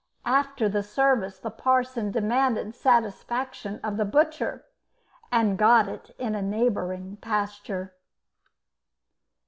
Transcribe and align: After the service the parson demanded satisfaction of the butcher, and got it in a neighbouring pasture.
After 0.25 0.67
the 0.67 0.81
service 0.81 1.37
the 1.37 1.51
parson 1.51 2.09
demanded 2.09 2.73
satisfaction 2.73 3.79
of 3.83 3.97
the 3.97 4.03
butcher, 4.03 4.65
and 5.31 5.59
got 5.59 5.87
it 5.87 6.15
in 6.17 6.33
a 6.33 6.41
neighbouring 6.41 7.17
pasture. 7.17 7.93